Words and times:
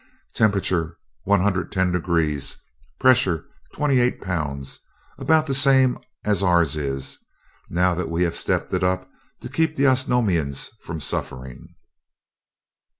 "Temperature, 0.33 0.97
one 1.25 1.41
hundred 1.41 1.71
ten 1.71 1.91
degrees. 1.91 2.57
Pressure, 2.99 3.45
twenty 3.75 3.99
eight 3.99 4.19
pounds 4.19 4.79
about 5.19 5.45
the 5.45 5.53
same 5.53 5.95
as 6.25 6.41
ours 6.41 6.75
is, 6.75 7.19
now 7.69 7.93
that 7.93 8.09
we 8.09 8.23
have 8.23 8.35
stepped 8.35 8.73
it 8.73 8.81
up 8.83 9.07
to 9.41 9.47
keep 9.47 9.75
the 9.75 9.85
Osnomians 9.85 10.71
from 10.81 10.99
suffering." 10.99 11.75